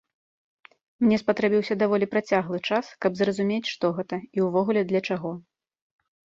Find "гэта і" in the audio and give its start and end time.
4.01-4.47